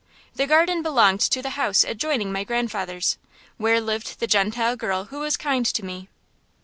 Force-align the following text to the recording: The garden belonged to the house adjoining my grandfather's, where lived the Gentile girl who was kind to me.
The 0.35 0.47
garden 0.47 0.81
belonged 0.81 1.19
to 1.19 1.43
the 1.43 1.51
house 1.51 1.83
adjoining 1.83 2.31
my 2.31 2.43
grandfather's, 2.43 3.19
where 3.57 3.79
lived 3.79 4.19
the 4.19 4.25
Gentile 4.25 4.75
girl 4.75 5.03
who 5.13 5.19
was 5.19 5.37
kind 5.37 5.63
to 5.63 5.85
me. 5.85 6.09